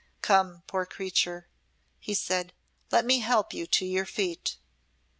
"Come, 0.23 0.63
poor 0.65 0.87
creature," 0.87 1.47
he 1.99 2.15
said, 2.15 2.53
"let 2.91 3.05
me 3.05 3.19
help 3.19 3.53
you 3.53 3.67
to 3.67 3.85
your 3.85 4.07
feet." 4.07 4.57